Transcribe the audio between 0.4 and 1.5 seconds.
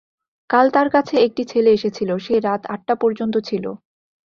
কাল তার কাছে একটি